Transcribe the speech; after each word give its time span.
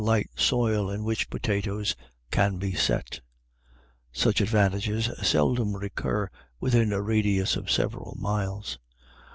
light 0.03 0.31
soil 0.35 0.89
in 0.89 1.03
which 1.03 1.29
potatoes 1.29 1.95
can 2.31 2.57
be 2.57 2.73
set 2.73 3.19
Such 4.11 4.41
advantages 4.41 5.11
seldom 5.21 5.75
recur 5.77 6.27
within 6.59 6.91
a 6.91 7.03
radius 7.03 7.55
of 7.55 7.69
several 7.69 8.17
miles. 8.19 8.79